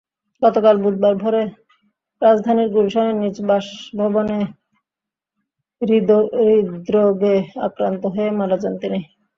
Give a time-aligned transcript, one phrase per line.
[0.41, 1.43] গতকাল বুধবার ভোরে
[2.21, 4.39] রাজধানীর গুলশানে নিজ বাসভবনে
[5.81, 7.35] হৃদ্রোগে
[7.67, 8.99] আক্রান্ত হয়ে মারা যান তিনি।